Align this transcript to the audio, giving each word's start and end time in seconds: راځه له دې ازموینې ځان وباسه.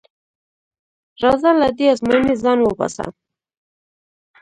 راځه 1.21 1.51
له 1.61 1.69
دې 1.77 1.85
ازموینې 1.93 2.35
ځان 2.43 2.59
وباسه. 2.61 3.05